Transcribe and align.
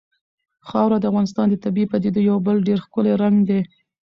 خاوره 0.67 0.97
د 0.99 1.05
افغانستان 1.11 1.45
د 1.49 1.55
طبیعي 1.63 1.89
پدیدو 1.91 2.19
یو 2.29 2.37
بل 2.45 2.57
ډېر 2.67 2.77
ښکلی 2.85 3.13
رنګ 3.23 3.37
دی. 3.49 3.59